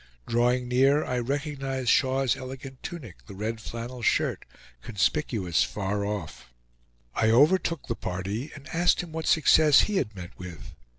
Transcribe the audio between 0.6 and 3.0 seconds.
near, I recognized Shaw's elegant